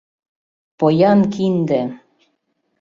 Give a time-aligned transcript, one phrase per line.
[0.79, 1.81] —Поян кинде!